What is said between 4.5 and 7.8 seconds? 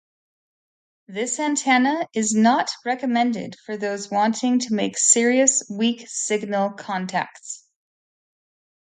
to make serious weak signal contacts.